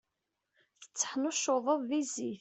Tetteḥnuccuḍeḍ 0.81 1.81
di 1.89 2.01
zzit. 2.11 2.39